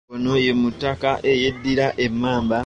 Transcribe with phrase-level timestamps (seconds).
[0.13, 2.57] Ono ye mutaka eyeddira emmamba.